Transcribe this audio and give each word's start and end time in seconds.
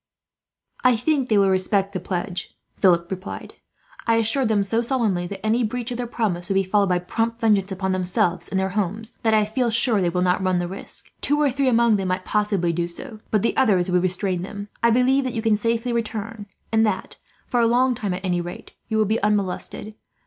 "I 0.83 0.95
think 0.95 1.29
they 1.29 1.37
will 1.37 1.51
respect 1.51 1.93
the 1.93 1.99
pledge," 1.99 2.55
Philip 2.77 3.11
replied. 3.11 3.53
"I 4.07 4.15
assured 4.15 4.47
them, 4.47 4.63
so 4.63 4.81
solemnly, 4.81 5.27
that 5.27 5.45
any 5.45 5.63
breach 5.63 5.91
of 5.91 5.97
their 5.97 6.07
promises 6.07 6.49
would 6.49 6.55
be 6.55 6.63
followed 6.63 6.89
by 6.89 6.97
prompt 6.97 7.39
vengeance 7.39 7.71
upon 7.71 7.91
themselves 7.91 8.49
and 8.49 8.59
their 8.59 8.69
homes, 8.69 9.19
that 9.21 9.35
I 9.35 9.45
feel 9.45 9.69
sure 9.69 10.01
they 10.01 10.09
will 10.09 10.23
not 10.23 10.41
run 10.43 10.57
the 10.57 10.67
risk. 10.67 11.11
Two 11.21 11.39
or 11.39 11.51
three 11.51 11.67
among 11.67 11.97
them 11.97 12.07
might 12.07 12.25
possibly 12.25 12.73
do 12.73 12.87
so, 12.87 13.19
but 13.29 13.43
the 13.43 13.55
others 13.55 13.91
would 13.91 14.01
restrain 14.01 14.41
them. 14.41 14.69
I 14.81 14.89
believe 14.89 15.23
that 15.23 15.33
you 15.35 15.41
can 15.43 15.55
safely 15.55 15.93
return; 15.93 16.47
and 16.71 16.83
that, 16.83 17.17
for 17.45 17.59
a 17.59 17.67
long 17.67 17.93
time, 17.93 18.15
at 18.15 18.25
any 18.25 18.41
rate, 18.41 18.73
you 18.89 18.97
will 18.97 19.05
be 19.05 19.21
unmolested. 19.21 19.93